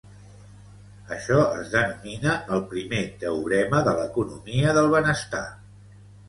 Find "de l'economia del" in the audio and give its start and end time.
3.89-4.91